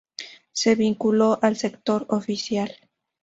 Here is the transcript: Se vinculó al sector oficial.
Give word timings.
Se 0.51 0.73
vinculó 0.73 1.37
al 1.43 1.57
sector 1.57 2.07
oficial. 2.09 2.75